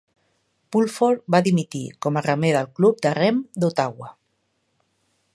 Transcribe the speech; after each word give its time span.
Pulford 0.75 1.19
va 1.35 1.41
dimitir 1.47 1.81
com 2.05 2.17
a 2.17 2.23
remer 2.27 2.51
del 2.55 2.69
Club 2.79 3.03
de 3.07 3.11
Rem 3.19 3.43
d'Ottawa. 3.65 4.09